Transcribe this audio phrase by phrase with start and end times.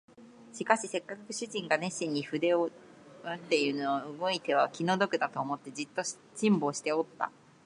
[0.51, 2.73] しかしせっかく主人が熱心に筆を執
[3.35, 6.01] っているのを動いては気の毒だと思って、じっと
[6.35, 7.31] 辛抱しておった